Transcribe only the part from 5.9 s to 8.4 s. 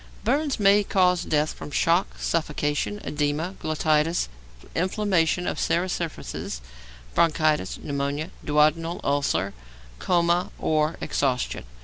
surfaces, bronchitis, pneumonia,